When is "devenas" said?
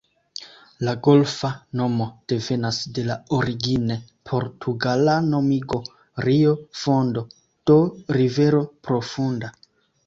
2.33-2.79